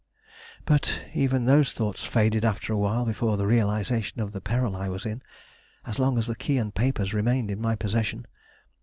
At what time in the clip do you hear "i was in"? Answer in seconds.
4.75-5.21